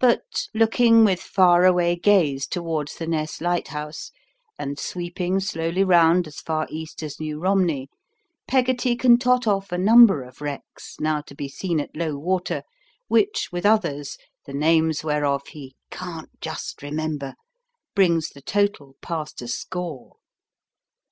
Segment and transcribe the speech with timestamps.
[0.00, 4.10] But, looking with far away gaze towards the Ness Lighthouse,
[4.58, 7.88] and sweeping slowly round as far east as New Romney,
[8.48, 12.64] Peggotty can tot off a number of wrecks, now to be seen at low water,
[13.06, 17.36] which with others, the names whereof he "can't just remember,"
[17.94, 20.16] bring the total past a score.